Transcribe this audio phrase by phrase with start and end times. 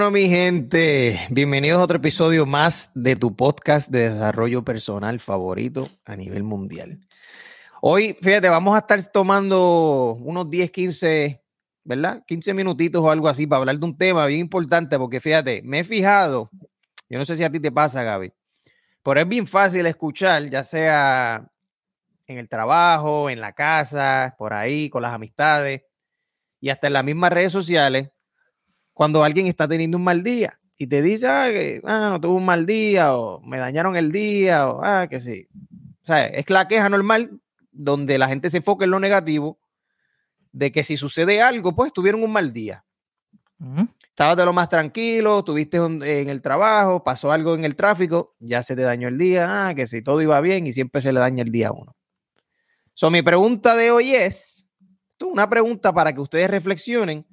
[0.00, 5.90] Bueno, mi gente, bienvenidos a otro episodio más de tu podcast de desarrollo personal favorito
[6.06, 7.00] a nivel mundial.
[7.82, 11.44] Hoy, fíjate, vamos a estar tomando unos 10, 15,
[11.84, 12.24] ¿verdad?
[12.26, 15.80] 15 minutitos o algo así para hablar de un tema bien importante, porque fíjate, me
[15.80, 16.48] he fijado,
[17.10, 18.32] yo no sé si a ti te pasa, Gaby,
[19.02, 21.46] pero es bien fácil escuchar, ya sea
[22.26, 25.82] en el trabajo, en la casa, por ahí, con las amistades
[26.58, 28.08] y hasta en las mismas redes sociales
[29.00, 32.34] cuando alguien está teniendo un mal día y te dice, ah, que ah, no tuve
[32.34, 35.48] un mal día o me dañaron el día o ah, que sí.
[36.02, 37.40] O sea, es la queja normal
[37.72, 39.58] donde la gente se enfoca en lo negativo
[40.52, 42.84] de que si sucede algo, pues tuvieron un mal día.
[44.02, 48.62] Estabas de lo más tranquilo, tuviste en el trabajo, pasó algo en el tráfico, ya
[48.62, 51.20] se te dañó el día, ah, que si todo iba bien y siempre se le
[51.20, 51.96] daña el día a uno.
[52.92, 54.68] So, mi pregunta de hoy es,
[55.22, 57.24] una pregunta para que ustedes reflexionen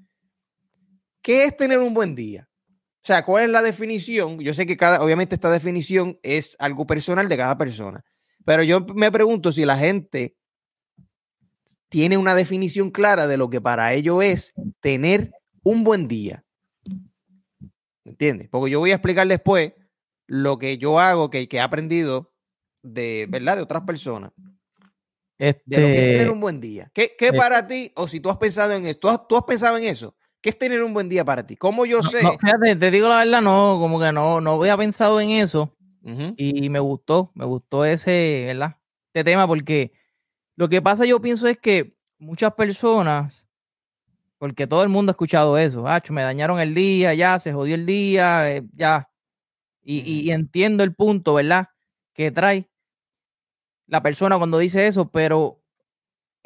[1.28, 2.48] ¿Qué es tener un buen día?
[2.70, 4.40] O sea, ¿cuál es la definición?
[4.40, 8.06] Yo sé que cada, obviamente esta definición es algo personal de cada persona,
[8.46, 10.38] pero yo me pregunto si la gente
[11.90, 15.34] tiene una definición clara de lo que para ellos es tener
[15.64, 16.46] un buen día.
[18.06, 18.48] ¿Entiendes?
[18.50, 19.74] Porque yo voy a explicar después
[20.28, 22.34] lo que yo hago, que, que he aprendido
[22.84, 23.58] de, ¿verdad?
[23.58, 24.32] De otras personas.
[25.38, 25.48] De
[25.82, 26.90] lo que es tener este un buen día.
[26.94, 29.78] ¿Qué, qué eh para ti, o si tú has pensado en eso, tú has pensado
[29.78, 30.16] en eso?
[30.42, 31.56] ¿Qué es tener un buen día para ti?
[31.56, 32.20] ¿Cómo yo sé?
[32.20, 35.74] fíjate, te digo la verdad, no, como que no, no había pensado en eso.
[36.38, 38.78] Y me gustó, me gustó ese, ¿verdad?
[39.08, 39.92] Este tema, porque
[40.56, 43.46] lo que pasa, yo pienso, es que muchas personas,
[44.38, 47.76] porque todo el mundo ha escuchado eso, ah, me dañaron el día, ya, se jodió
[47.76, 49.10] el día, eh, ya.
[49.82, 51.68] Y, y entiendo el punto, ¿verdad?
[52.14, 52.70] Que trae
[53.86, 55.57] la persona cuando dice eso, pero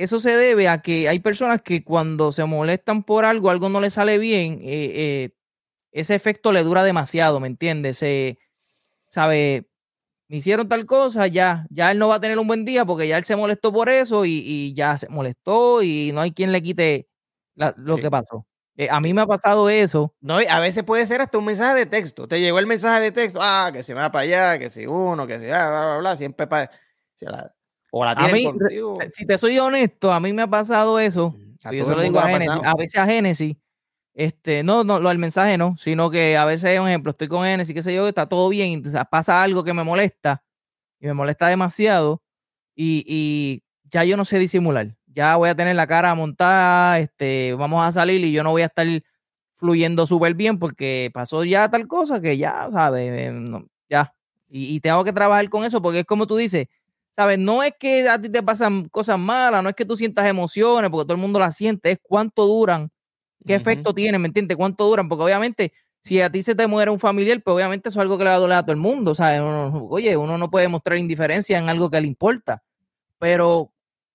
[0.03, 3.81] eso se debe a que hay personas que cuando se molestan por algo, algo no
[3.81, 5.29] le sale bien, eh, eh,
[5.91, 7.97] ese efecto le dura demasiado, ¿me entiendes?
[7.97, 8.39] Se,
[9.07, 9.69] sabe,
[10.27, 13.07] me hicieron tal cosa, ya, ya él no va a tener un buen día porque
[13.07, 16.63] ya él se molestó por eso y, ya se molestó y no hay quien le
[16.63, 17.07] quite
[17.55, 18.47] lo que pasó.
[18.77, 20.15] Eh, a mí me ha pasado eso.
[20.21, 22.27] No, a veces puede ser hasta un mensaje de texto.
[22.27, 25.27] Te llegó el mensaje de texto, ah, que se va para allá, que si uno,
[25.27, 26.71] que si, ah, bla, bla, bla, siempre para...
[27.91, 28.15] O la
[29.11, 31.35] Si te soy honesto, a mí me ha pasado eso.
[31.63, 32.61] A yo se lo digo a Génesis.
[32.63, 33.57] A veces a Génesis,
[34.13, 37.43] este, no, no, lo del mensaje no, sino que a veces, un ejemplo, estoy con
[37.43, 40.43] Génesis, qué sé yo, está todo bien, y pasa algo que me molesta,
[40.99, 42.23] y me molesta demasiado,
[42.75, 44.95] y, ya yo no sé disimular.
[45.07, 48.61] Ya voy a tener la cara montada, este, vamos a salir y yo no voy
[48.61, 48.87] a estar
[49.55, 53.11] fluyendo súper bien porque pasó ya tal cosa que ya, ¿sabes?
[53.11, 54.15] Eh, ya.
[54.47, 56.67] Y, y, tengo que trabajar con eso porque es como tú dices,
[57.11, 57.37] ¿sabes?
[57.37, 60.89] No es que a ti te pasan cosas malas, no es que tú sientas emociones,
[60.89, 62.91] porque todo el mundo las siente, es cuánto duran,
[63.45, 64.57] qué efecto tienen, ¿me entiendes?
[64.57, 65.09] ¿Cuánto duran?
[65.09, 68.17] Porque obviamente, si a ti se te muere un familiar, pues obviamente eso es algo
[68.17, 69.41] que le va a doler a todo el mundo, ¿sabes?
[69.43, 72.63] oye, uno no puede mostrar indiferencia en algo que le importa,
[73.19, 73.71] pero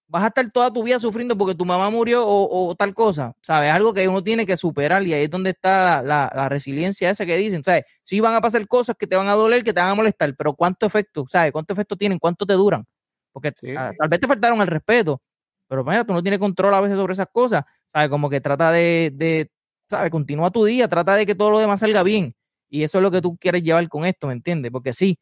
[0.08, 3.72] vas a estar toda tu vida sufriendo porque tu mamá murió o, tal cosa, ¿sabes?
[3.72, 7.36] Algo que uno tiene que superar y ahí es donde está la, resiliencia esa que
[7.36, 7.84] dicen, ¿sabes?
[8.04, 10.34] Sí van a pasar cosas que te van a doler, que te van a molestar,
[10.36, 11.52] pero ¿cuánto efecto, ¿sabes?
[11.52, 12.18] ¿Cuánto efecto tienen?
[12.18, 12.84] ¿Cuánto te duran?
[13.32, 15.20] Porque ah, tal vez te faltaron el respeto,
[15.68, 18.08] pero mira, tú no tienes control a veces sobre esas cosas, ¿sabes?
[18.08, 19.50] Como que trata de, de,
[19.90, 20.10] ¿sabes?
[20.10, 22.34] Continúa tu día, trata de que todo lo demás salga bien.
[22.68, 24.72] Y eso es lo que tú quieres llevar con esto, ¿me entiendes?
[24.72, 25.18] Porque sí,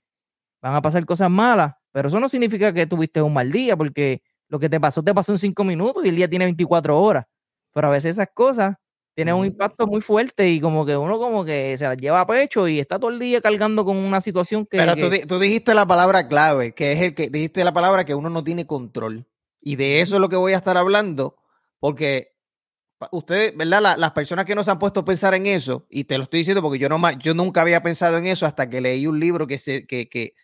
[0.63, 4.23] van a pasar cosas malas, pero eso no significa que tuviste un mal día, porque
[4.55, 7.27] lo que te pasó, te pasó en cinco minutos y el día tiene 24 horas.
[7.73, 8.77] Pero a veces esas cosas
[9.13, 12.27] tienen un impacto muy fuerte y como que uno como que se las lleva a
[12.29, 14.79] pecho y está todo el día cargando con una situación que...
[14.79, 14.95] Pero
[15.27, 18.45] Tú, dijiste la palabra clave, que es el que dijiste la palabra que uno no
[18.45, 19.27] tiene control.
[19.61, 21.35] Y de eso es lo que voy a estar hablando,
[21.81, 22.37] porque
[23.11, 23.97] ustedes, ¿verdad?
[23.99, 26.63] las personas que nos han puesto a pensar en eso, y te lo estoy diciendo
[26.63, 29.59] porque yo, no, yo nunca había pensado en eso hasta que leí un libro que,
[29.59, 30.35] se, que, que,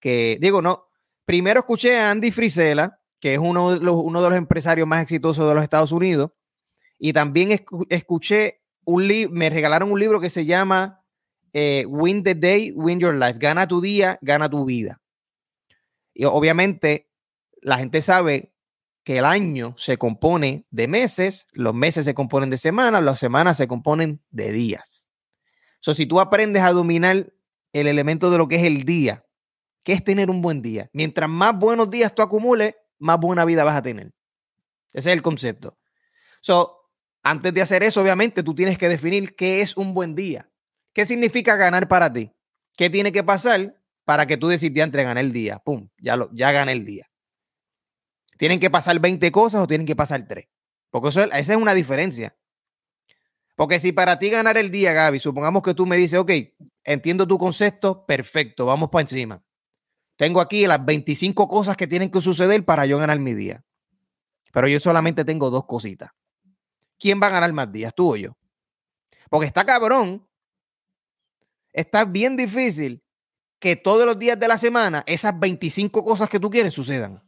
[0.00, 0.90] que digo, no,
[1.24, 5.00] primero escuché a Andy Frisella, que es uno de, los, uno de los empresarios más
[5.00, 6.32] exitosos de los Estados Unidos.
[6.98, 11.02] Y también escuché un libro, me regalaron un libro que se llama
[11.54, 13.38] eh, Win the Day, Win Your Life.
[13.38, 15.00] Gana tu día, gana tu vida.
[16.12, 17.08] Y obviamente
[17.62, 18.52] la gente sabe
[19.04, 23.56] que el año se compone de meses, los meses se componen de semanas, las semanas
[23.56, 25.08] se componen de días.
[25.80, 27.32] So, si tú aprendes a dominar
[27.72, 29.24] el elemento de lo que es el día,
[29.82, 33.64] que es tener un buen día, mientras más buenos días tú acumules, más buena vida
[33.64, 34.12] vas a tener.
[34.92, 35.78] Ese es el concepto.
[36.40, 36.90] So,
[37.22, 40.50] antes de hacer eso, obviamente, tú tienes que definir qué es un buen día.
[40.92, 42.30] ¿Qué significa ganar para ti?
[42.76, 45.58] ¿Qué tiene que pasar para que tú decidas entre ganar el día?
[45.58, 47.10] Pum, ya, lo, ya gané el día.
[48.36, 50.46] ¿Tienen que pasar 20 cosas o tienen que pasar 3?
[50.90, 52.36] Porque eso, esa es una diferencia.
[53.56, 56.30] Porque si para ti ganar el día, Gaby, supongamos que tú me dices, ok,
[56.84, 59.42] entiendo tu concepto, perfecto, vamos para encima.
[60.16, 63.64] Tengo aquí las 25 cosas que tienen que suceder para yo ganar mi día.
[64.52, 66.10] Pero yo solamente tengo dos cositas.
[66.98, 68.36] ¿Quién va a ganar más días, tú o yo?
[69.28, 70.28] Porque está cabrón.
[71.72, 73.02] Está bien difícil
[73.58, 77.22] que todos los días de la semana esas 25 cosas que tú quieres sucedan.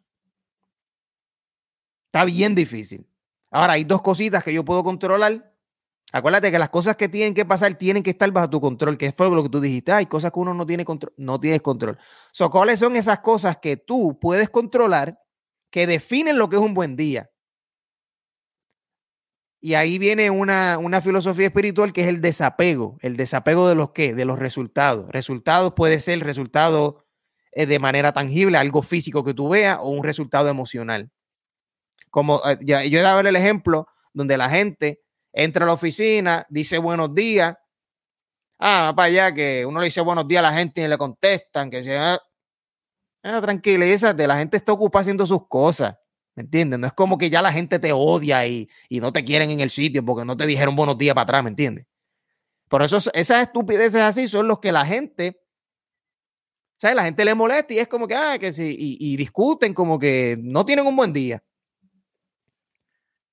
[2.07, 3.09] Está bien difícil.
[3.51, 5.56] Ahora, hay dos cositas que yo puedo controlar
[6.13, 9.13] Acuérdate que las cosas que tienen que pasar tienen que estar bajo tu control, que
[9.13, 9.93] fue lo que tú dijiste.
[9.93, 11.99] Hay cosas que uno no tiene control, no tienes control.
[12.33, 15.19] So, ¿Cuáles son esas cosas que tú puedes controlar
[15.71, 17.31] que definen lo que es un buen día?
[19.61, 22.99] Y ahí viene una, una filosofía espiritual que es el desapego.
[23.01, 24.15] ¿El desapego de los qué?
[24.15, 25.09] De los resultados.
[25.09, 27.05] Resultados puede ser resultado
[27.51, 31.11] eh, de manera tangible, algo físico que tú veas, o un resultado emocional.
[32.11, 35.01] Como eh, yo he dado el ejemplo donde la gente
[35.37, 37.55] entra a la oficina, dice buenos días.
[38.59, 41.69] Ah, para allá que uno le dice buenos días a la gente y le contestan,
[41.71, 42.19] que sea
[43.23, 45.95] ah, tranquilízate, la gente está ocupada haciendo sus cosas.
[46.35, 46.79] ¿Me entiendes?
[46.79, 49.61] No es como que ya la gente te odia y, y no te quieren en
[49.61, 51.87] el sitio porque no te dijeron buenos días para atrás, ¿me entiendes?
[52.69, 55.41] Por eso esas estupideces así son los que la gente,
[56.79, 56.97] ¿sabes?
[56.97, 60.39] La gente le molesta y es como que, ah, que sí, y discuten como que
[60.41, 61.43] no tienen un buen día.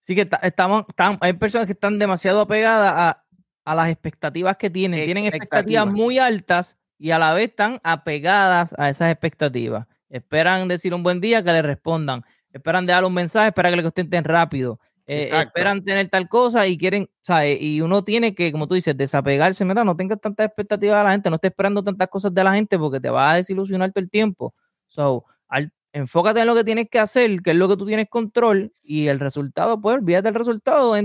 [0.04, 0.84] Sí que estamos,
[1.22, 3.16] hay personas que están demasiado apegadas
[3.64, 5.06] a, las expectativas que tienen.
[5.06, 9.88] Tienen expectativas muy altas y a la vez están apegadas a esas expectativas.
[10.10, 12.26] Esperan decir un buen día que le respondan.
[12.52, 14.78] Esperan dejar un mensaje, esperan que le contesten rápido.
[15.06, 17.62] Eh, esperan tener tal cosa y quieren, ¿sabes?
[17.62, 19.64] Y uno tiene que, como tú dices, desapegarse.
[19.64, 22.54] Mira, no tengas tantas expectativas de la gente, no estés esperando tantas cosas de la
[22.54, 24.54] gente porque te va a desilusionar todo el tiempo.
[24.88, 28.10] So, al enfócate en lo que tienes que hacer, que es lo que tú tienes
[28.10, 30.92] control, y el resultado, pues olvídate del resultado.
[30.92, 30.98] o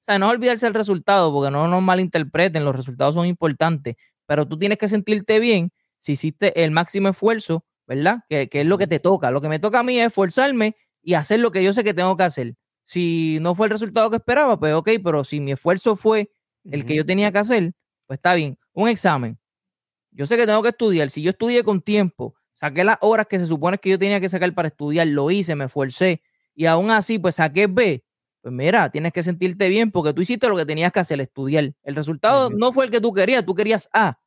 [0.00, 4.56] sea, no olvidarse del resultado, porque no nos malinterpreten, los resultados son importantes, pero tú
[4.56, 8.20] tienes que sentirte bien si hiciste el máximo esfuerzo, ¿verdad?
[8.28, 9.30] Que, es lo que te toca.
[9.30, 11.94] Lo que me toca a mí es esforzarme y hacer lo que yo sé que
[11.94, 12.54] tengo que hacer.
[12.84, 16.30] Si no fue el resultado que esperaba, pues ok, pero si mi esfuerzo fue
[16.64, 17.72] el que yo tenía que hacer,
[18.06, 18.58] pues está bien.
[18.72, 19.38] Un examen.
[20.12, 21.10] Yo sé que tengo que estudiar.
[21.10, 24.30] Si yo estudié con tiempo, Saqué las horas que se supone que yo tenía que
[24.30, 26.22] sacar para estudiar, lo hice, me esforcé
[26.54, 28.02] y aún así pues saqué B.
[28.40, 31.74] Pues mira, tienes que sentirte bien porque tú hiciste lo que tenías que hacer, estudiar.
[31.82, 34.18] El resultado no fue el que tú querías, tú querías A,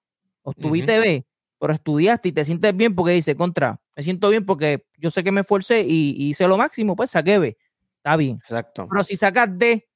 [0.43, 1.25] o tuviste B,
[1.59, 5.23] pero estudiaste y te sientes bien porque dice contra, me siento bien porque yo sé
[5.23, 7.57] que me esforcé y, hice lo máximo, pues saqué B.
[7.97, 8.35] Está bien.
[8.35, 8.87] Exacto.
[8.87, 9.89] Pero si sacas D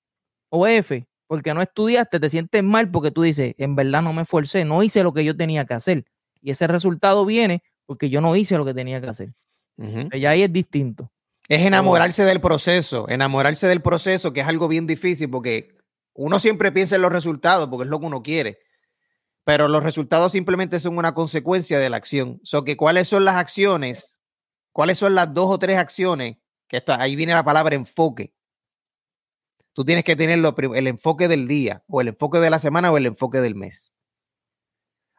[0.49, 4.23] o F porque no estudiaste, te sientes mal porque tú dices, en verdad no me
[4.23, 6.05] esforcé, no hice lo que yo tenía que hacer.
[6.41, 9.33] Y ese resultado viene porque yo no hice lo que tenía que hacer.
[9.77, 11.11] Y ahí es distinto.
[11.47, 15.75] Es enamorarse del proceso, enamorarse del proceso, que es algo bien difícil porque
[16.13, 18.59] uno siempre piensa en los resultados porque es lo que uno quiere,
[19.43, 22.39] pero los resultados simplemente son una consecuencia de la acción.
[22.43, 24.19] So que cuáles son las acciones,
[24.71, 26.37] cuáles son las dos o tres acciones,
[26.67, 28.33] que está, ahí viene la palabra enfoque.
[29.73, 32.97] Tú tienes que tener el enfoque del día, o el enfoque de la semana, o
[32.97, 33.91] el enfoque del mes.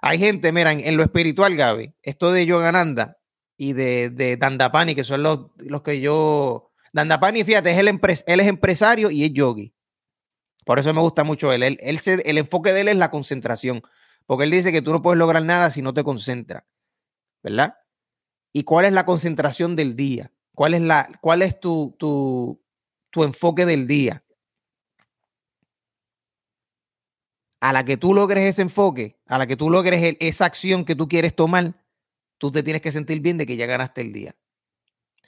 [0.06, 3.16] Hay gente, miren, en lo espiritual, Gaby, esto de Yogananda
[3.56, 6.72] y de, de Dandapani, que son los, los que yo.
[6.92, 9.74] Dandapani, fíjate, es el él es empresario y es yogi.
[10.66, 11.62] Por eso me gusta mucho él.
[11.62, 13.80] él, el enfoque de él es la concentración.
[14.26, 16.64] Porque él dice que tú no puedes lograr nada si no te concentras.
[17.42, 17.74] ¿Verdad?
[18.52, 20.32] ¿Y cuál es la concentración del día?
[20.54, 22.62] ¿Cuál es, la, cuál es tu, tu,
[23.08, 24.22] tu enfoque del día?
[27.64, 30.94] A la que tú logres ese enfoque, a la que tú logres esa acción que
[30.94, 31.74] tú quieres tomar,
[32.36, 34.36] tú te tienes que sentir bien de que ya ganaste el día.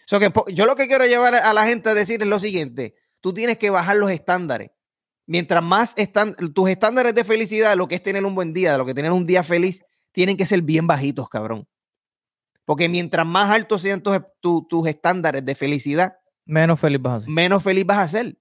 [0.06, 3.32] que, yo lo que quiero llevar a la gente a decir es lo siguiente, tú
[3.32, 4.70] tienes que bajar los estándares.
[5.24, 8.84] Mientras más están tus estándares de felicidad, lo que es tener un buen día, lo
[8.84, 11.66] que tener un día feliz, tienen que ser bien bajitos, cabrón.
[12.66, 14.18] Porque mientras más altos sean tus,
[14.68, 17.30] tus estándares de felicidad, menos feliz vas a ser.
[17.30, 18.36] Menos feliz vas a ser.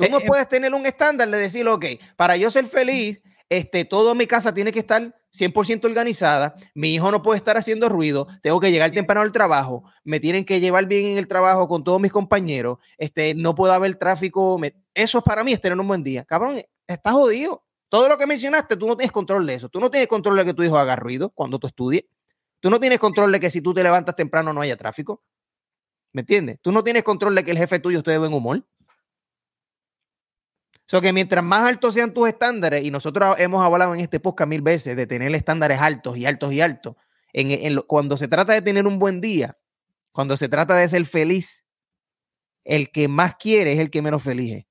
[0.00, 1.84] Tú no eh, eh, puedes tener un estándar de decir, ok,
[2.16, 7.10] para yo ser feliz, este, todo mi casa tiene que estar 100% organizada, mi hijo
[7.10, 10.86] no puede estar haciendo ruido, tengo que llegar temprano al trabajo, me tienen que llevar
[10.86, 14.58] bien en el trabajo con todos mis compañeros, este, no puede haber tráfico,
[14.94, 16.24] eso para mí es tener un buen día.
[16.24, 17.62] Cabrón, estás jodido.
[17.90, 19.68] Todo lo que mencionaste, tú no tienes control de eso.
[19.68, 22.04] Tú no tienes control de que tu hijo haga ruido cuando tú estudies.
[22.60, 25.24] Tú no tienes control de que si tú te levantas temprano no haya tráfico.
[26.12, 26.58] ¿Me entiendes?
[26.62, 28.64] Tú no tienes control de que el jefe tuyo esté de buen humor.
[30.90, 34.48] So que mientras más altos sean tus estándares, y nosotros hemos hablado en este podcast
[34.48, 36.96] mil veces de tener estándares altos y altos y altos,
[37.32, 39.56] en, cuando se trata de tener un buen día,
[40.10, 41.64] cuando se trata de ser feliz,
[42.64, 44.66] el que más quiere es el que menos feliz es.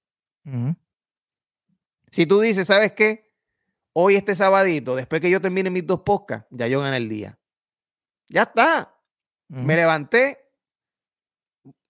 [2.11, 3.31] Si tú dices, ¿sabes qué?
[3.93, 7.39] Hoy este sabadito, después que yo termine mis dos podcasts, ya yo gané el día.
[8.27, 8.93] Ya está.
[9.47, 10.37] Me levanté,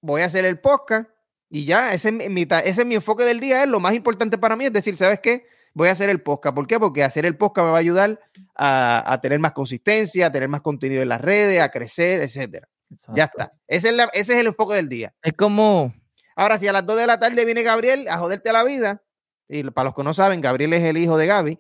[0.02, 1.10] voy a hacer el podcast
[1.50, 3.64] y ya, ese es, mi, ese es mi enfoque del día.
[3.64, 5.48] Es lo más importante para mí, es decir, ¿sabes qué?
[5.74, 6.56] Voy a hacer el podcast.
[6.56, 6.80] ¿Por qué?
[6.80, 8.20] Porque hacer el podcast me va a ayudar
[8.56, 12.68] a, tener más consistencia, a tener más contenido en las redes, a crecer, etcétera.
[13.16, 13.52] Ya está.
[13.68, 15.14] Ese es, ese es el enfoque del día.
[15.24, 15.94] Es como.
[16.36, 19.04] Ahora, si a las 2 de la tarde viene Gabriel a joderte la vida,
[19.48, 21.60] y para los que no saben, Gabriel es el hijo de Gaby,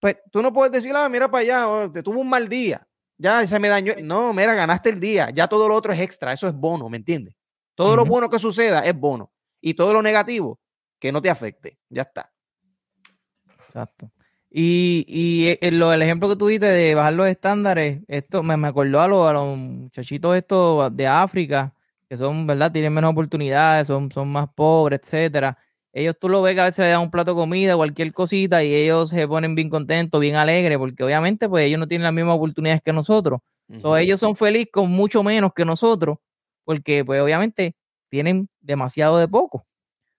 [0.00, 2.86] pues tú no puedes decir, ah, mira para allá, oh, te tuvo un mal día,
[3.16, 3.94] ya se me dañó.
[4.02, 6.98] No, mira, ganaste el día, ya todo lo otro es extra, eso es bono, ¿me
[6.98, 7.34] entiendes?
[7.76, 9.30] Todo lo bueno que suceda es bono
[9.60, 10.58] y todo lo negativo
[10.98, 12.32] que no te afecte, ya está.
[13.64, 14.10] Exacto.
[14.50, 18.56] Y, y eh, lo, el ejemplo que tú diste de bajar los estándares, esto me,
[18.56, 21.72] me acordó a, los, a los muchachitos estos de África,
[22.08, 22.72] que son, ¿verdad?
[22.72, 25.56] Tienen menos oportunidades, son, son más pobres, etcétera
[25.96, 28.62] ellos tú lo ves que a veces le dan un plato de comida, cualquier cosita,
[28.62, 32.12] y ellos se ponen bien contentos, bien alegres, porque obviamente pues ellos no tienen las
[32.12, 33.40] mismas oportunidades que nosotros.
[33.98, 36.18] ellos son felices con mucho menos que nosotros,
[36.66, 37.76] porque pues obviamente
[38.10, 39.66] tienen demasiado de poco.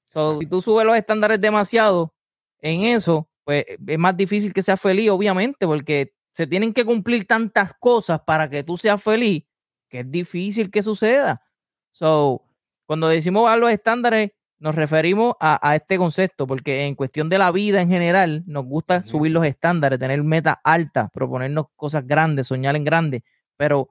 [0.05, 2.15] si tú subes los estándares demasiado
[2.59, 7.27] en eso, pues es más difícil que seas feliz, obviamente, porque se tienen que cumplir
[7.27, 9.43] tantas cosas para que tú seas feliz,
[9.89, 11.43] que es difícil que suceda.
[11.91, 12.45] So,
[12.85, 17.51] cuando decimos bajar los estándares, nos referimos a, este concepto, porque en cuestión de la
[17.51, 22.75] vida en general, nos gusta subir los estándares, tener metas altas, proponernos cosas grandes, soñar
[22.75, 23.23] en grande,
[23.55, 23.89] pero,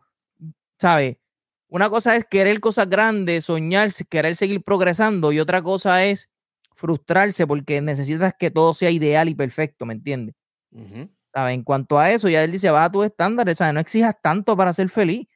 [0.79, 1.19] ¿sabes?
[1.68, 6.30] Una cosa es querer cosas grandes, soñar, querer seguir progresando, y otra cosa es
[6.73, 10.35] frustrarse porque necesitas que todo sea ideal y perfecto, ¿me entiendes?
[10.70, 13.75] En cuanto a eso, ya él dice, va a tus estándares, ¿sabes?
[13.75, 15.26] No exijas tanto para ser feliz,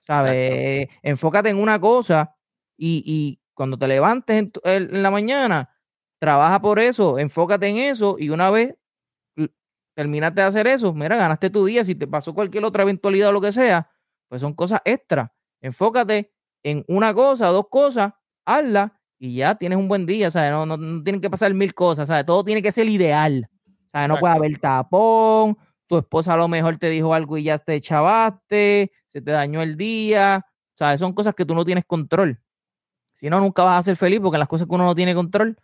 [0.00, 0.88] ¿sabes?
[1.02, 2.36] Enfócate en una cosa
[2.76, 5.70] y, y cuando te levantes en, la mañana,
[6.18, 8.74] trabaja por eso, enfócate en eso y una vez
[9.94, 11.82] terminaste de hacer eso, mira, ganaste tu día.
[11.82, 13.90] Si te pasó cualquier otra eventualidad o lo que sea,
[14.28, 15.32] pues son cosas extra.
[15.66, 16.32] Enfócate
[16.62, 18.12] en una cosa, dos cosas,
[18.44, 20.30] hazla y ya tienes un buen día.
[20.30, 20.50] ¿sabes?
[20.50, 22.24] No, no, tienen que pasar mil cosas, ¿sabes?
[22.24, 23.48] Todo tiene que ser ideal.
[23.90, 24.08] ¿sabes?
[24.08, 27.80] No puede haber tapón, tu esposa a lo mejor te dijo algo y ya te
[27.80, 30.46] chavaste, se te dañó el día.
[30.74, 31.00] ¿sabes?
[31.00, 32.40] Son cosas que tú no tienes control.
[33.12, 35.56] Si no, nunca vas a ser feliz porque las cosas que uno no tiene control,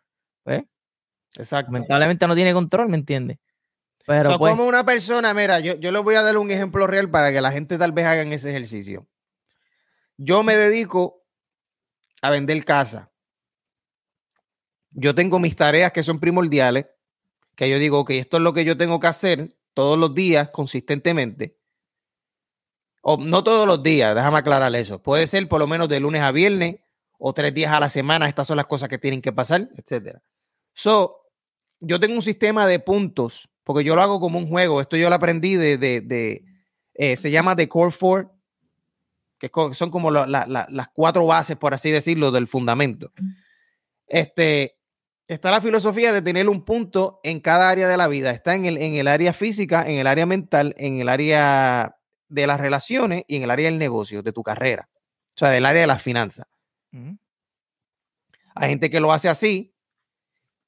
[0.42, 0.64] pues,
[1.35, 1.71] Exacto.
[1.71, 3.38] lamentablemente no tiene control, ¿me entiendes?
[4.06, 7.11] Pero pues como una persona, mira, yo, yo les voy a dar un ejemplo real
[7.11, 9.06] para que la gente tal vez hagan ese ejercicio.
[10.25, 11.25] Yo me dedico
[12.23, 13.12] a vender casa.
[14.93, 16.87] Yo tengo mis tareas que son primordiales,
[17.57, 20.50] que yo digo, que esto es lo que yo tengo que hacer todos los días,
[20.50, 21.59] consistentemente.
[23.02, 25.02] O no todos los días, déjame aclarar eso.
[25.02, 26.76] Puede ser por lo menos de lunes a viernes
[27.19, 30.23] o tres días a la semana, estas son las cosas que tienen que pasar, etcétera.
[30.73, 31.17] So,
[31.81, 34.81] yo tengo un sistema de puntos, porque yo lo hago como un juego.
[34.81, 36.45] Esto yo lo aprendí de, de,
[36.95, 38.33] eh, se llama The Core Four,
[39.42, 43.11] que son como las cuatro bases, por así decirlo, del fundamento.
[44.06, 44.78] Este,
[45.26, 48.30] está la filosofía de tener un punto en cada área de la vida.
[48.30, 51.96] Está en el, en el área física, en el área mental, en el área
[52.28, 54.88] de las relaciones y en el área del negocio, de tu carrera.
[55.34, 56.46] O sea, del área de las finanzas.
[58.54, 59.75] Hay gente que lo hace así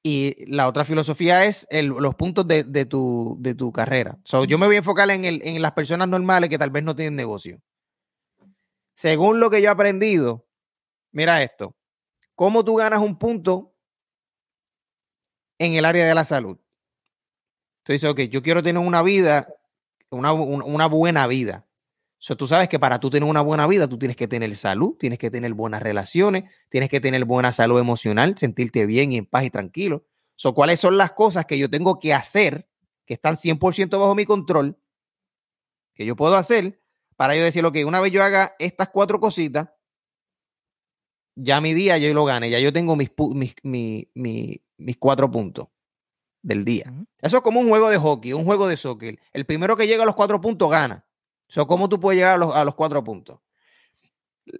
[0.02, 4.18] y la otra filosofía es los puntos de, tu, de, tu, carrera.
[4.48, 7.14] yo me voy a enfocar en, en las personas normales que tal vez no tienen
[7.14, 7.60] negocio.
[8.94, 10.46] Según lo que yo he aprendido,
[11.12, 11.76] mira esto,
[12.34, 13.74] ¿cómo tú ganas un punto
[15.58, 16.58] en el área de la salud?
[17.86, 19.48] Dices, ok, yo quiero tener una vida,
[20.10, 21.66] una, buena vida
[22.34, 25.18] tú sabes que para tú tener una buena vida, tú tienes que tener salud, tienes
[25.18, 29.44] que tener buenas relaciones, tienes que tener buena salud emocional, sentirte bien y en paz
[29.44, 30.06] y tranquilo.
[30.34, 32.66] So, ¿Cuáles son las cosas que yo tengo que hacer
[33.04, 34.78] que están 100% bajo mi control,
[35.92, 36.80] que yo puedo hacer
[37.16, 39.68] para yo decir, que una vez yo haga estas cuatro cositas,
[41.36, 43.54] ya mi día yo lo gane, ya yo tengo mis, mis,
[44.14, 45.68] mis cuatro puntos
[46.42, 46.92] del día.
[47.20, 49.18] Eso es como un juego de hockey, un juego de soccer.
[49.32, 51.06] El primero que llega a los cuatro puntos gana.
[51.66, 53.40] ¿Cómo tú puedes llegar a los, cuatro puntos?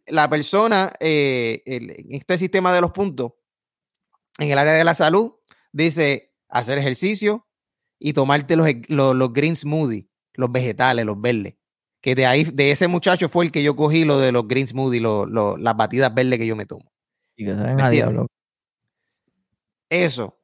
[0.06, 3.32] La persona eh, en este sistema de los puntos,
[4.38, 5.32] en el área de la salud,
[5.72, 7.46] dice hacer ejercicio
[7.98, 11.56] y tomarte los, los, green smoothie, los vegetales, los verdes.
[12.04, 14.66] Que de ahí, de ese muchacho fue el que yo cogí lo de los green
[14.66, 16.92] smoothie, las batidas verdes que yo me tomo.
[17.34, 18.26] Y que saben a diablo.
[19.88, 20.38] Eso.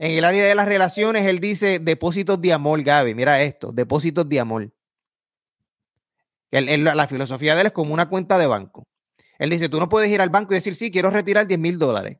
[0.00, 3.14] En el área de las relaciones, él dice depósitos de amor, Gaby.
[3.14, 4.72] Mira esto, depósitos de amor
[6.50, 8.88] la filosofía de él es como una cuenta de banco.
[9.38, 11.78] Él dice, tú no puedes ir al banco y decir, sí, quiero retirar 10 mil
[11.78, 12.18] dólares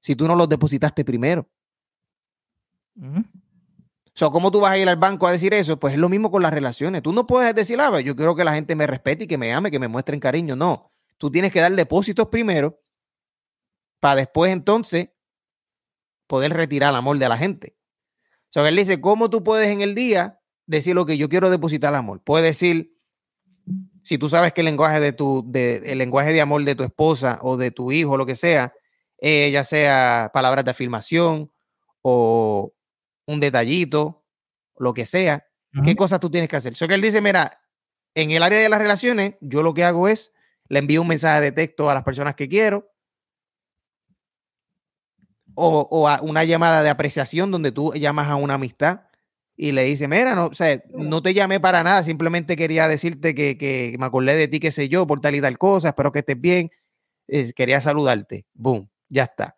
[0.00, 1.48] si tú no los depositaste primero.
[3.00, 3.22] O
[4.16, 5.78] sea, ¿cómo tú vas a ir al banco a decir eso?
[5.78, 7.02] Pues es lo mismo con las relaciones.
[7.02, 9.52] Tú no puedes decir, ah, yo quiero que la gente me respete y que me
[9.52, 10.54] ame, que me muestren cariño.
[10.54, 12.80] No, tú tienes que dar depósitos primero
[13.98, 15.08] para después entonces
[16.28, 17.76] poder retirar el amor de la gente.
[18.20, 21.50] O sea, él dice, ¿cómo tú puedes en el día decir lo que yo quiero
[21.50, 22.22] depositar el amor?
[22.22, 22.96] Puedes decir,
[24.02, 26.84] si tú sabes que el lenguaje de tu, de, el lenguaje de amor de tu
[26.84, 28.72] esposa o de tu hijo, lo que sea,
[29.18, 31.50] eh, ya sea palabras de afirmación
[32.02, 32.74] o
[33.26, 34.24] un detallito,
[34.78, 35.46] lo que sea,
[35.84, 36.72] ¿qué cosas tú tienes que hacer?
[36.72, 37.60] Eso que él dice, mira,
[38.14, 40.32] en el área de las relaciones, yo lo que hago es,
[40.68, 42.90] le envío un mensaje de texto a las personas que quiero,
[45.56, 49.02] o, a una llamada de apreciación donde tú llamas a una amistad
[49.56, 53.34] y le dices, mira, no, o sea, no te llamé para nada, simplemente quería decirte
[53.34, 56.20] que, me acordé de ti, qué sé yo, por tal y tal cosa, espero que
[56.20, 56.70] estés bien,
[57.54, 59.54] quería saludarte, boom, ya está.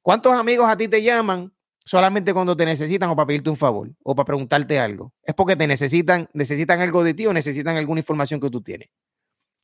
[0.00, 1.52] ¿Cuántos amigos a ti te llaman
[1.84, 5.12] solamente cuando te necesitan o para pedirte un favor o para preguntarte algo.
[5.22, 8.88] Es porque te necesitan, necesitan algo de ti o necesitan alguna información que tú tienes.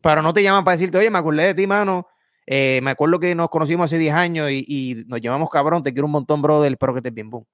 [0.02, 2.06] Pero no te llaman para decirte, oye, me acordé de ti, mano.
[2.46, 6.06] Eh, me acuerdo que nos conocimos hace 10 años y, nos llamamos cabrón, te quiero
[6.06, 7.44] un montón, brother, espero que estés bien, boom.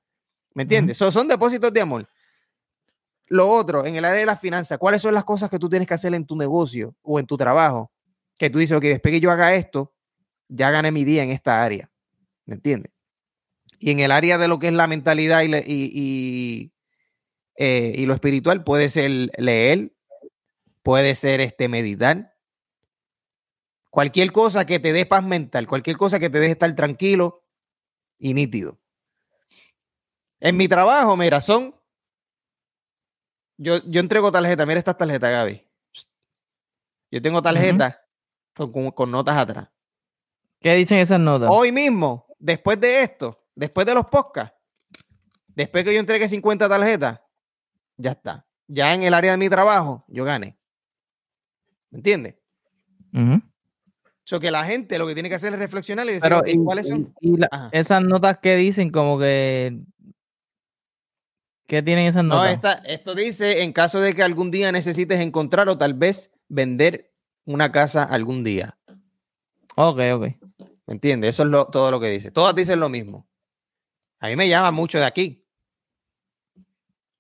[0.55, 0.97] ¿Me entiendes?
[0.97, 2.09] son depósitos de amor.
[3.29, 5.87] Lo otro, en el área de las finanzas, ¿cuáles son las cosas que tú tienes
[5.89, 7.91] que hacer en tu negocio o en tu trabajo?
[8.39, 9.93] Que tú dices, ok, después que yo haga esto,
[10.49, 11.91] ya gané mi día en esta área.
[12.45, 12.93] ¿Me entiendes?
[13.79, 16.73] Y en el área de lo que es la mentalidad y,
[17.57, 19.93] eh, y, lo espiritual puede ser leer,
[20.83, 22.35] puede ser este, meditar.
[23.91, 27.45] Cualquier cosa que te dé paz mental, cualquier cosa que te deje estar tranquilo
[28.19, 28.79] y nítido.
[30.41, 31.75] En mi trabajo, mira, son.
[33.57, 34.67] Yo, yo entrego tarjeta.
[34.67, 35.67] Mira estas tarjetas, Gaby.
[37.11, 37.99] Yo tengo tarjetas
[38.53, 39.71] con, con notas atrás.
[40.61, 41.49] ¿Qué dicen esas notas?
[41.51, 44.57] Hoy mismo, después de esto, después de los podcasts,
[45.49, 47.21] después que yo entregue 50 tarjetas,
[47.97, 48.47] ya está.
[48.69, 50.57] Ya en el área de mi trabajo, yo gané.
[51.91, 52.37] ¿Me entiendes?
[53.13, 53.41] Uh
[54.41, 56.33] que la gente lo que tiene que hacer es reflexionar y decir
[56.65, 57.15] cuáles son.
[57.73, 59.79] esas notas que dicen, como que.
[61.67, 62.61] ¿Qué tienen esas notas?
[62.63, 67.13] No, esto dice: en caso de que algún día necesites encontrar o tal vez vender
[67.45, 68.77] una casa algún día.
[69.77, 70.27] Ok, ok.
[70.87, 71.31] ¿Me entiendes?
[71.31, 72.31] Eso es todo lo que dice.
[72.31, 73.27] Todas dicen lo mismo.
[74.21, 75.45] A mí me llama mucho de aquí.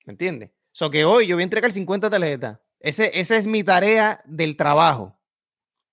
[0.04, 0.50] ¿Me entiendes?
[0.72, 2.58] So que hoy yo voy a entregar 50 tarjetas.
[2.80, 5.18] Ese, esa es mi tarea del trabajo.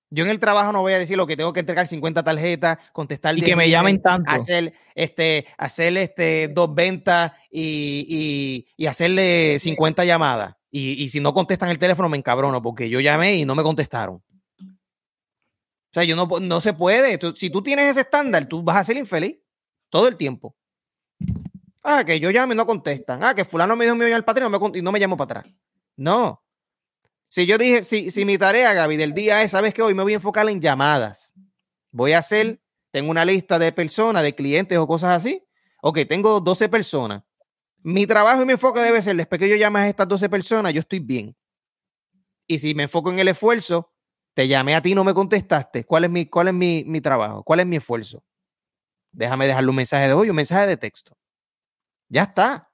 [0.10, 2.78] Yo en el trabajo no voy a decir lo que tengo que entregar 50 tarjetas,
[2.92, 3.36] contestar.
[3.36, 4.30] Y que me llamen tanto.
[4.30, 10.56] Hacer, este, hacer este, dos ventas y, y, hacerle 50 llamadas.
[10.70, 13.63] Y, y, si no contestan el teléfono, me encabrono porque yo llamé y no me
[13.63, 14.18] contestaron.
[15.94, 17.20] O sea, yo no, no se puede.
[17.36, 19.39] si tú tienes ese estándar, tú vas a ser infeliz
[19.89, 20.56] todo el tiempo.
[21.84, 23.24] Ah, que yo llame y no contestan.
[23.24, 25.54] Ah, que fulano me dijo mi al patrón y no me llamó para atrás.
[25.98, 26.41] No.
[27.28, 30.04] Si yo dije, si, si mi tarea, Gaby, del día es, sabes que hoy me
[30.04, 31.34] voy a enfocar en llamadas.
[31.91, 35.43] Voy a hacer, tengo una lista de personas, de clientes o cosas así.
[35.82, 37.24] Ok, tengo 12 personas.
[37.82, 40.74] Mi trabajo y mi enfoque debe ser, después que yo llame a estas 12 personas,
[40.74, 41.36] yo estoy bien.
[42.48, 43.91] Y si me enfoco en el esfuerzo,
[44.34, 45.86] te llamé a ti y no me contestaste.
[45.86, 47.43] ¿Cuál es mi, cuál es mi, mi trabajo?
[47.43, 48.24] ¿Cuál es mi esfuerzo?
[49.12, 51.17] Déjame dejarle un mensaje de hoy, un mensaje de texto.
[52.13, 52.69] Ya está.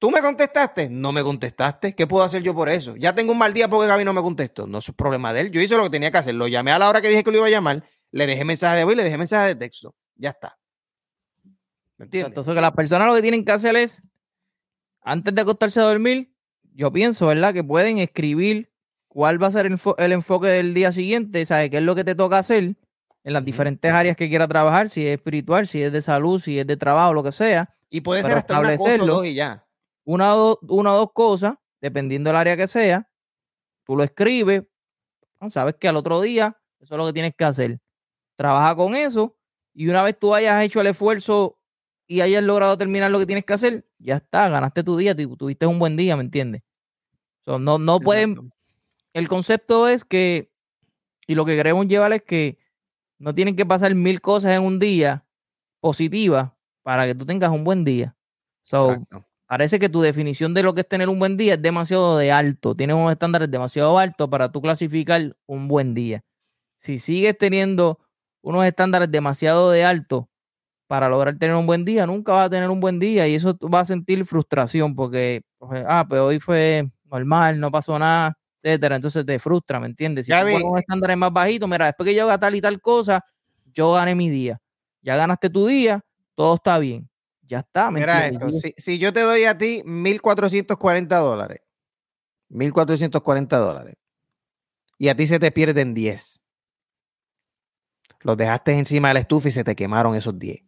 [0.00, 0.90] ¿Tú me contestaste?
[0.90, 1.94] No me contestaste.
[1.94, 2.96] ¿Qué puedo hacer yo por eso?
[2.96, 4.66] Ya tengo un mal día porque Gaby no me contestó.
[4.66, 5.50] No es problema de él.
[5.52, 6.34] Yo hice lo que tenía que hacer.
[6.34, 7.84] Lo llamé a la hora que dije que lo iba a llamar.
[8.10, 9.94] Le dejé mensaje de hoy, le dejé mensaje de texto.
[10.16, 10.58] Ya está.
[11.96, 12.30] ¿Me entiendes?
[12.30, 14.02] Entonces, que las personas lo que tienen que hacer es,
[15.00, 16.34] antes de acostarse a dormir,
[16.74, 17.54] yo pienso, ¿verdad?
[17.54, 18.72] Que pueden escribir
[19.06, 21.70] cuál va a ser el, enfoque del día siguiente, ¿sabes?
[21.70, 22.74] ¿Qué es lo que te toca hacer?
[23.24, 26.58] En las diferentes áreas que quiera trabajar, si es espiritual, si es de salud, si
[26.58, 27.74] es de trabajo, lo que sea.
[27.88, 29.66] Y puede ser hasta una cosa o dos y ya.
[30.04, 33.08] Una o, una o dos cosas, dependiendo del área que sea,
[33.84, 34.64] tú lo escribes,
[35.38, 37.80] ah, sabes que al otro día eso es lo que tienes que hacer.
[38.36, 39.36] Trabaja con eso
[39.74, 41.58] y una vez tú hayas hecho el esfuerzo
[42.06, 45.66] y hayas logrado terminar lo que tienes que hacer, ya está, ganaste tu día, tuviste
[45.66, 46.62] un buen día, ¿me entiendes?
[47.46, 48.52] no, no pueden.
[49.14, 50.52] El concepto es que,
[51.26, 52.58] y lo que queremos llevar es que
[53.22, 55.24] no tienen que pasar mil cosas en un día
[55.80, 56.50] positivas
[56.82, 58.16] para que tú tengas un buen día.
[58.62, 58.96] So,
[59.46, 62.32] parece que tu definición de lo que es tener un buen día es demasiado de
[62.32, 62.74] alto.
[62.74, 66.24] Tienes unos estándares demasiado altos para tú clasificar un buen día.
[66.74, 68.00] Si sigues teniendo
[68.42, 70.28] unos estándares demasiado de alto
[70.88, 73.56] para lograr tener un buen día, nunca vas a tener un buen día y eso
[73.72, 78.96] va a sentir frustración porque, pues, ah, pues hoy fue normal, no pasó nada etcétera.
[78.96, 80.26] Entonces te frustra, ¿me entiendes?
[80.26, 82.80] Si tú pones un estándar más bajito, mira, después que yo haga tal y tal
[82.80, 83.24] cosa,
[83.72, 84.60] yo gané mi día.
[85.02, 86.00] Ya ganaste tu día,
[86.34, 87.08] todo está bien.
[87.42, 87.90] ya está.
[87.90, 88.46] Mira esto,
[88.76, 91.60] si, yo te doy a ti 1.440 dólares,
[92.48, 93.96] 1.440 dólares,
[94.96, 96.40] y a ti se te pierden 10,
[98.20, 100.62] los dejaste encima de la estufa y se te quemaron esos 10.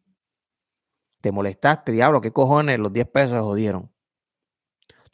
[1.21, 3.94] Te molestaste, diablo, qué cojones, los 10 pesos se jodieron.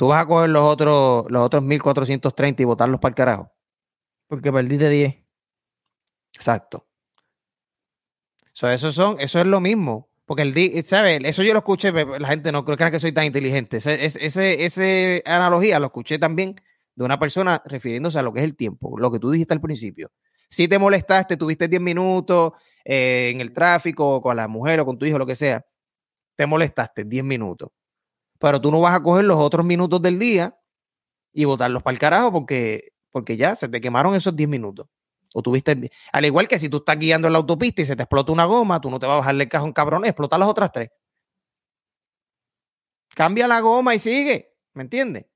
[0.01, 3.53] Tú vas a coger los otros, los otros 1430 y botarlos para el carajo.
[4.29, 5.15] Porque perdiste 10.
[6.35, 6.89] Exacto.
[8.63, 10.09] eso, son, eso es lo mismo.
[10.25, 11.21] Porque el ¿sabes?
[11.25, 13.77] Eso yo lo escuché, la gente no creo que soy tan inteligente.
[13.77, 16.57] Ese, ese, ese analogía lo escuché también
[16.95, 19.61] de una persona refiriéndose a lo que es el tiempo, lo que tú dijiste al
[19.61, 20.11] principio.
[20.49, 22.53] Si te molestaste, tuviste 10 minutos
[22.87, 25.63] eh, en el tráfico, con la mujer o con tu hijo, lo que sea,
[26.37, 27.69] te molestaste 10 minutos
[28.41, 30.59] pero tú no vas a coger los otros minutos del día
[31.33, 34.89] y botarlos para el carajo porque, porque ya se te quemaron esos 10 minutos.
[35.35, 38.03] O tuviste, al igual que si tú estás guiando en la autopista y se te
[38.03, 40.73] explota una goma, tú no te vas a bajarle el cajón cabrón, explota las otras
[40.73, 40.91] tres.
[43.15, 45.27] Cambia la goma y sigue, ¿me entiendes?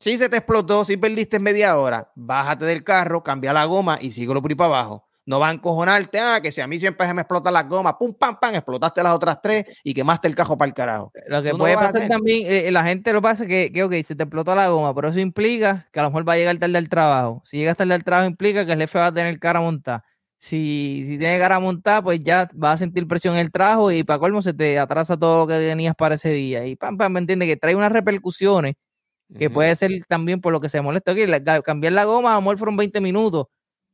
[0.00, 4.12] Si se te explotó, si perdiste media hora, bájate del carro, cambia la goma y
[4.12, 5.09] síguelo por ahí para abajo.
[5.30, 7.96] No va a encojonarte, ah, que si a mí siempre se me explota la goma,
[7.96, 11.12] pum, pam, pam, explotaste las otras tres y quemaste el cajo para el carajo.
[11.28, 14.24] Lo que puede pasar también, eh, la gente lo pasa que, que, ok, se te
[14.24, 16.88] explotó la goma, pero eso implica que a lo mejor va a llegar tarde al
[16.88, 17.42] trabajo.
[17.44, 20.04] Si llegas tarde al trabajo, implica que el jefe va a tener cara montada.
[20.36, 24.02] Si, si tiene cara montada, pues ya vas a sentir presión en el trabajo y
[24.02, 26.66] para colmo se te atrasa todo lo que tenías para ese día.
[26.66, 28.74] Y pam, pam, me entiende que trae unas repercusiones
[29.38, 31.12] que puede ser también por lo que se molesta.
[31.12, 31.28] Okay,
[31.62, 33.46] cambiar la goma, a lo mejor fueron 20 minutos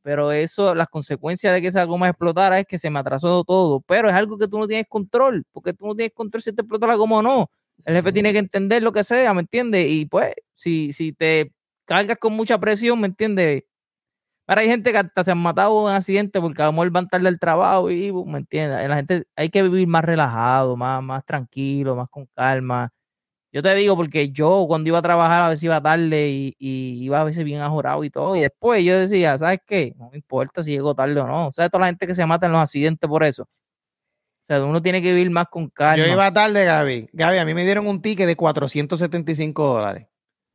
[0.07, 3.81] pero eso, las consecuencias de que esa goma explotara es que se me atrasó todo,
[3.81, 6.61] pero es algo que tú no tienes control, porque tú no tienes control si te
[6.61, 7.51] explota la goma o no.
[7.83, 9.85] El jefe tiene que entender lo que sea, ¿me entiendes?
[9.91, 11.51] Y pues, si, si te
[11.83, 13.65] cargas con mucha presión, ¿me entiendes?
[14.47, 17.09] Ahora hay gente que hasta se han matado en accidente porque a lo mejor van
[17.09, 18.87] tarde del trabajo y, ¿me entiendes?
[18.87, 22.91] La gente hay que vivir más relajado, más, más tranquilo, más con calma.
[23.57, 27.21] Yo te digo porque yo cuando iba a trabajar a veces iba tarde y, iba
[27.21, 28.35] a veces bien ajorado y todo.
[28.35, 29.95] Y después yo decía, ¿sabes qué?
[29.97, 31.47] No me importa si llego tarde o no.
[31.47, 33.45] O sea, toda la gente que se mata en los accidentes por eso.
[33.45, 36.05] O sea, uno tiene que vivir más con calma.
[36.05, 37.09] Yo iba tarde, Gaby.
[37.13, 40.07] Gaby, a mí me dieron un ticket de 475 dólares.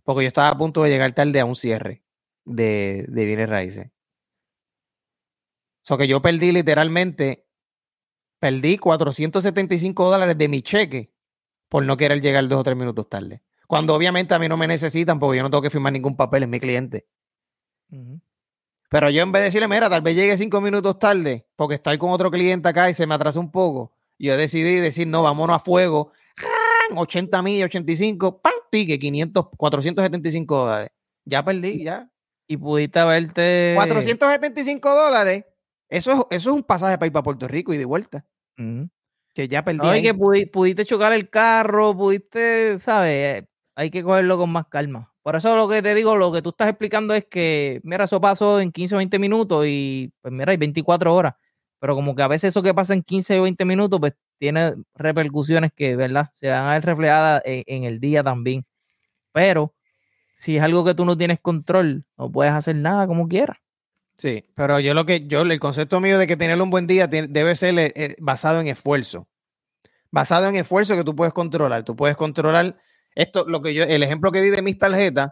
[0.04, 2.04] Porque yo estaba a punto de llegar tarde a un cierre
[2.44, 3.88] de, de bienes raíces.
[5.82, 7.48] O sea, que yo perdí literalmente,
[8.38, 11.11] perdí 475 dólares de mi cheque
[11.72, 13.40] por no querer llegar dos o tres minutos tarde.
[13.66, 16.42] Cuando obviamente a mí no me necesitan porque yo no tengo que firmar ningún papel,
[16.42, 17.06] en mi cliente.
[18.90, 21.96] Pero yo en vez de decirle, mira, tal vez llegue cinco minutos tarde porque estoy
[21.96, 25.56] con otro cliente acá y se me atrasó un poco, yo decidí decir, no, vámonos
[25.56, 26.12] a fuego.
[26.94, 28.52] 80 mil, 85, ¡pam!
[28.70, 30.90] Tique, 500, 475 dólares.
[31.24, 32.10] Ya perdí, ya.
[32.46, 33.72] Y pudiste haberte.
[33.76, 35.46] 475 dólares.
[35.88, 38.26] Eso es, eso es un pasaje para ir para Puerto Rico y de vuelta.
[39.34, 39.78] Que ya perdí.
[39.78, 40.14] No, que
[40.46, 43.44] pudiste chocar el carro, pudiste, ¿sabes?
[43.74, 45.12] Hay que cogerlo con más calma.
[45.22, 48.20] Por eso lo que te digo, lo que tú estás explicando es que, mira, eso
[48.20, 51.34] pasó en 15 o 20 minutos y, pues mira, hay 24 horas.
[51.78, 54.74] Pero como que a veces eso que pasa en 15 o 20 minutos, pues tiene
[54.94, 56.28] repercusiones que, ¿verdad?
[56.32, 58.64] Se van a ver reflejadas en, en el día también.
[59.32, 59.74] Pero
[60.36, 63.58] si es algo que tú no tienes control, no puedes hacer nada como quieras.
[64.16, 67.06] Sí, pero yo lo que, yo, el concepto mío de que tener un buen día
[67.06, 69.28] debe ser eh, eh, basado en esfuerzo.
[70.10, 71.84] Basado en esfuerzo que tú puedes controlar.
[71.84, 72.76] Tú puedes controlar
[73.14, 75.30] esto, lo que yo, el ejemplo que di de mis tarjetas,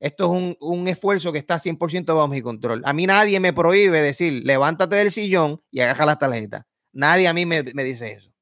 [0.00, 2.82] esto es un, un esfuerzo que está 100% bajo mi control.
[2.84, 6.64] A mí nadie me prohíbe decir, levántate del sillón y agaja las tarjetas.
[6.92, 8.32] Nadie a mí me, dice eso.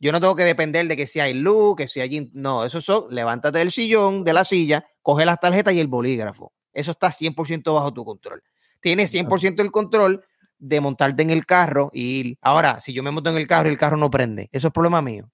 [0.00, 2.30] Yo no tengo que depender de que si hay luz, que si hay...
[2.32, 6.52] No, eso es, levántate del sillón, de la silla, coge las tarjetas y el bolígrafo.
[6.72, 8.42] Eso está 100% bajo tu control.
[8.80, 10.24] Tienes 100% el control
[10.58, 12.38] de montarte en el carro y ir.
[12.40, 14.72] Ahora, si yo me monto en el carro y el carro no prende, eso es
[14.72, 15.30] problema mío.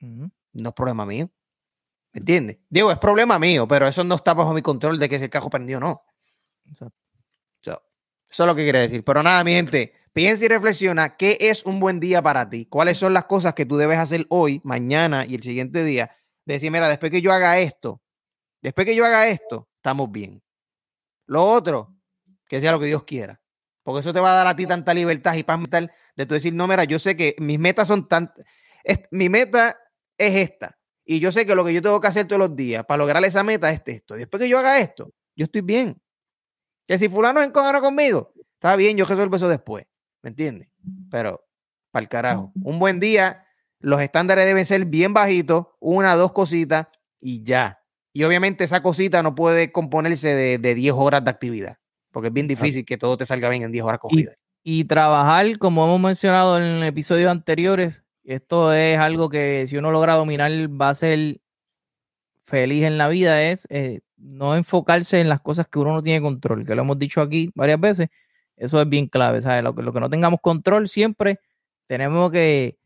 [0.00, 1.30] No es problema mío.
[2.12, 2.58] ¿Me entiendes?
[2.68, 5.48] Digo, es problema mío, pero eso no está bajo mi control de que ese carro
[5.48, 6.02] prendió o no.
[8.30, 9.04] eso es lo que quiere decir.
[9.04, 12.66] Pero nada, mi gente, piensa y reflexiona qué es un buen día para ti.
[12.66, 16.10] ¿Cuáles son las cosas que tú debes hacer hoy, mañana y el siguiente día?
[16.54, 18.02] decir, mira, después que yo haga esto,
[18.60, 20.42] después que yo haga esto, estamos bien.
[21.30, 21.94] Lo otro,
[22.48, 23.40] que sea lo que Dios quiera.
[23.84, 26.34] Porque eso te va a dar a ti tanta libertad y paz mental de tú
[26.34, 28.32] decir, no, mira, yo sé que mis metas son tan...
[29.12, 29.78] mi meta
[30.18, 30.76] es esta.
[31.04, 33.24] Y yo sé que lo que yo tengo que hacer todos los días para lograr
[33.24, 34.16] esa meta es esto.
[34.16, 36.02] Después que yo haga esto, yo estoy bien.
[36.84, 39.86] Que si fulano es encojona conmigo, está bien, yo resuelvo eso después.
[40.22, 40.68] ¿Me entiendes?
[41.12, 41.46] Pero,
[41.92, 42.52] para el carajo.
[42.60, 43.46] Un buen día,
[43.78, 46.88] los estándares deben ser bien bajitos, una, dos cositas
[47.20, 47.79] y ya.
[48.12, 51.78] Y obviamente esa cosita no puede componerse de, de 10 horas de actividad,
[52.10, 54.36] porque es bien difícil que todo te salga bien en 10 horas cogidas.
[54.62, 60.14] Y, trabajar, como hemos mencionado en episodios anteriores, esto es algo que si uno logra
[60.14, 61.40] dominar va a ser
[62.42, 66.20] feliz en la vida, es eh, no enfocarse en las cosas que uno no tiene
[66.20, 68.08] control, que lo hemos dicho aquí varias veces,
[68.56, 69.64] eso es bien clave, ¿sabes?
[69.64, 71.40] Lo que, lo que no tengamos control siempre
[71.86, 72.78] tenemos que,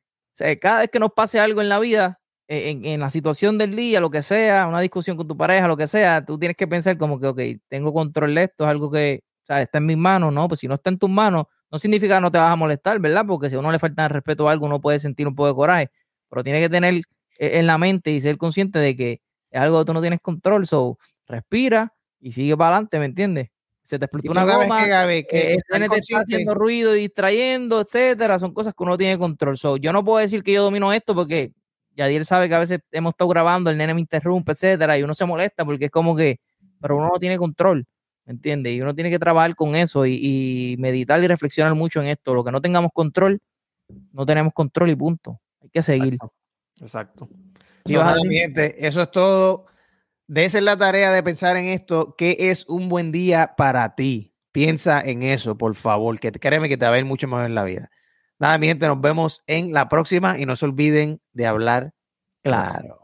[0.60, 4.00] cada vez que nos pase algo en la vida, e, en, la situación del día,
[4.00, 6.98] lo que sea, una discusión con tu pareja, lo que sea, tú tienes que pensar
[6.98, 10.33] como que, ok, tengo control de esto, es algo que, o está en mis manos,
[10.33, 10.46] ¿no?
[10.48, 13.00] Pues si no está en tus manos, no significa que no te vas a molestar,
[13.00, 13.24] ¿verdad?
[13.26, 15.48] Porque si a uno le falta el respeto a algo, uno puede sentir un poco
[15.48, 15.90] de coraje,
[16.28, 17.02] pero tiene que tener
[17.38, 20.20] e, en la mente y ser consciente de que es algo que tú no tienes
[20.20, 23.48] control, so respira y sigue para adelante, ¿me entiendes?
[23.83, 28.38] Se te explotó una goma, que, que eh, te está haciendo ruido y distrayendo, etcétera,
[28.38, 29.59] son cosas que uno tiene control.
[29.59, 31.52] So, yo no puedo decir que yo domino esto porque
[31.96, 35.14] Yadier sabe que a veces hemos estado grabando, el nene me interrumpe, etcétera, y uno
[35.14, 36.40] se molesta porque es como que,
[36.80, 37.87] pero uno no tiene control.
[38.26, 38.74] ¿me entiendes?
[38.74, 42.35] Y uno tiene que trabajar con eso y, meditar y reflexionar mucho en esto.
[42.35, 43.40] Lo que no tengamos control,
[44.12, 45.40] no tenemos control y punto.
[45.62, 46.18] Hay que seguir.
[46.80, 47.28] Exacto.
[47.85, 49.66] eso es todo.
[50.26, 52.14] De esa es la tarea de pensar en esto.
[52.16, 54.35] ¿Qué es un buen día para ti?
[54.52, 57.54] Piensa en eso, por favor, que créeme que te va a ir mucho mejor en
[57.54, 57.90] la vida.
[58.44, 61.94] Nada, mi gente, nos vemos en la próxima y no se olviden de hablar
[62.42, 63.03] claro.